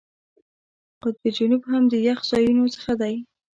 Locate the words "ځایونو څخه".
2.31-2.93